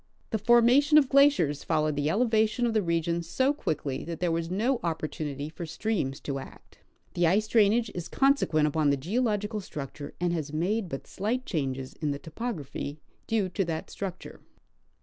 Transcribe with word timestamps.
The 0.31 0.39
formation 0.39 0.97
of 0.97 1.09
glaciers 1.09 1.63
followed 1.63 1.95
the 1.95 2.09
ele 2.09 2.27
vation 2.27 2.65
of 2.65 2.73
the 2.73 2.81
region 2.81 3.21
so 3.21 3.53
quickly, 3.53 4.03
that 4.05 4.19
there 4.19 4.31
was 4.31 4.49
no 4.49 4.79
opportunity 4.83 5.47
for 5.47 5.67
streams 5.67 6.19
to 6.21 6.39
act. 6.39 6.79
The 7.13 7.27
ice 7.27 7.47
drainage 7.47 7.91
is 7.93 8.07
consequent 8.09 8.65
upon 8.67 8.89
the 8.89 8.97
geological 8.97 9.61
structure, 9.61 10.15
and 10.19 10.33
has 10.33 10.51
made 10.51 10.89
but 10.89 11.05
slight 11.05 11.45
changes 11.45 11.93
in 11.93 12.09
the 12.09 12.17
topography 12.17 12.99
due 13.27 13.47
to 13.49 13.63
that 13.65 13.91
structure. 13.91 14.41